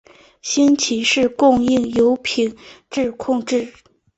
[0.41, 2.57] 新奇士供应有品
[2.89, 3.71] 质控制。